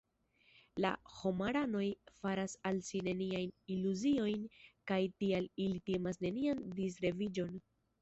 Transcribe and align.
La 0.85 0.91
homaranoj 1.23 1.83
faras 2.23 2.57
al 2.71 2.81
si 2.89 3.03
neniajn 3.09 3.53
iluziojn 3.77 4.43
kaj 4.95 5.01
tial 5.23 5.51
ili 5.69 5.87
timas 5.93 6.23
nenian 6.29 6.69
disreviĝon. 6.85 7.59